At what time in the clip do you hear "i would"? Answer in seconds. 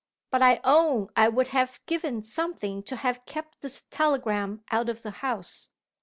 1.15-1.49